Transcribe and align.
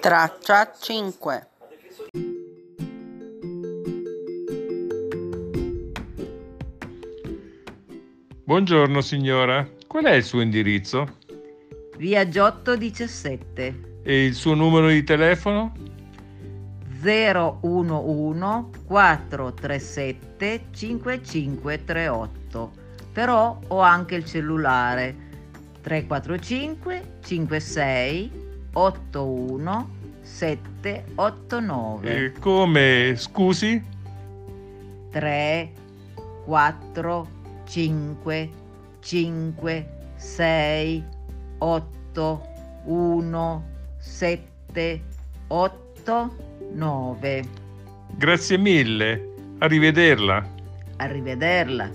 Traccia 0.00 0.72
5 0.76 1.48
Buongiorno 8.42 9.00
signora, 9.00 9.70
qual 9.86 10.06
è 10.06 10.14
il 10.14 10.24
suo 10.24 10.40
indirizzo? 10.40 11.18
Via 11.96 12.28
Giotto 12.28 12.74
17 12.74 14.00
E 14.02 14.24
il 14.24 14.34
suo 14.34 14.54
numero 14.54 14.88
di 14.88 15.04
telefono? 15.04 15.74
011 17.00 18.80
437 18.84 20.64
5538. 20.72 22.72
Però 23.12 23.60
ho 23.68 23.78
anche 23.78 24.16
il 24.16 24.24
cellulare 24.24 25.14
345 25.82 27.18
56 27.22 28.48
81 28.72 29.88
789 30.22 32.24
E 32.24 32.32
come, 32.38 33.14
scusi? 33.16 33.82
3 35.10 35.72
4 36.44 37.28
5 37.64 38.50
5 39.00 39.88
6 40.16 41.04
8 41.58 42.40
1 42.84 43.62
7 43.98 45.02
8 45.48 46.30
9 46.72 47.42
Grazie 48.16 48.58
mille, 48.58 49.28
arrivederla. 49.58 50.44
Arrivederla. 50.96 51.88